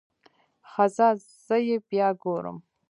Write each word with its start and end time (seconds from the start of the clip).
ښه 0.69 0.85
ځه 0.95 1.07
زه 1.45 1.57
يې 1.67 1.77
بيا 1.89 2.07
ګورم. 2.23 2.57